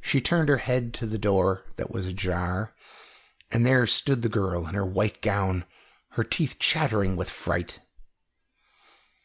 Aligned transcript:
She 0.00 0.20
turned 0.20 0.48
her 0.48 0.56
head 0.56 0.92
to 0.94 1.06
the 1.06 1.16
door 1.16 1.64
that 1.76 1.92
was 1.92 2.04
ajar, 2.04 2.74
and 3.52 3.64
there 3.64 3.86
stood 3.86 4.22
the 4.22 4.28
girl 4.28 4.66
in 4.66 4.74
her 4.74 4.84
white 4.84 5.22
gown, 5.22 5.66
her 6.14 6.24
teeth 6.24 6.56
chattering 6.58 7.14
with 7.14 7.30
fright. 7.30 7.78